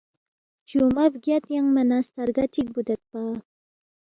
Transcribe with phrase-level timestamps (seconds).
[0.59, 3.21] ہلچُونگمہ بگیا تیانگما نہ سترگہ چِک بُودیدپا